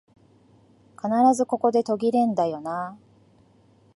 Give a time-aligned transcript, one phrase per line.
[0.99, 2.97] 必ずここで途切れんだよなあ